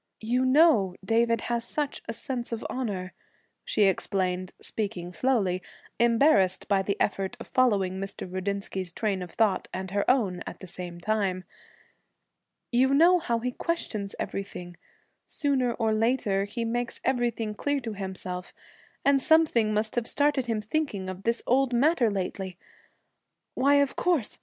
'You 0.19 0.45
know 0.45 0.95
David 1.05 1.41
has 1.41 1.63
such 1.63 2.01
a 2.09 2.13
sense 2.13 2.51
of 2.51 2.65
honor,' 2.71 3.13
she 3.63 3.83
explained, 3.83 4.51
speaking 4.59 5.13
slowly, 5.13 5.61
embarrassed 5.99 6.67
by 6.67 6.81
the 6.81 6.99
effort 6.99 7.37
of 7.39 7.45
following 7.47 7.99
Mr. 7.99 8.27
Rudinsky's 8.27 8.91
train 8.91 9.21
of 9.21 9.29
thought 9.29 9.67
and 9.71 9.91
her 9.91 10.03
own 10.09 10.41
at 10.47 10.59
the 10.59 10.65
same 10.65 10.99
time. 10.99 11.43
'You 12.71 12.95
know 12.95 13.19
how 13.19 13.37
he 13.41 13.51
questions 13.51 14.15
everything 14.17 14.75
sooner 15.27 15.73
or 15.75 15.93
later 15.93 16.45
he 16.45 16.65
makes 16.65 16.99
everything 17.03 17.53
clear 17.53 17.79
to 17.81 17.93
himself 17.93 18.55
and 19.05 19.21
something 19.21 19.71
must 19.71 19.93
have 19.93 20.07
started 20.07 20.47
him 20.47 20.63
thinking 20.63 21.09
of 21.09 21.21
this 21.21 21.43
old 21.45 21.73
matter 21.73 22.09
lately 22.09 22.57
Why, 23.53 23.75
of 23.75 23.95
course! 23.95 24.39